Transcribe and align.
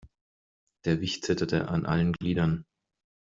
Der 0.85 0.99
Wicht 0.99 1.25
zitterte 1.25 1.67
an 1.67 1.85
allen 1.85 2.13
Gliedern. 2.13 2.65